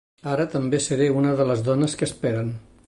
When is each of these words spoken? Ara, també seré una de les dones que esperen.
Ara, 0.29 0.47
també 0.53 0.79
seré 0.85 1.11
una 1.21 1.35
de 1.41 1.47
les 1.51 1.63
dones 1.69 1.97
que 2.01 2.11
esperen. 2.13 2.53